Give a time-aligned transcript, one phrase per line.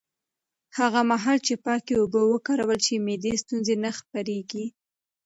[0.77, 4.65] هغه مهال چې پاکې اوبه وکارول شي، معدي ستونزې نه خپرېږي.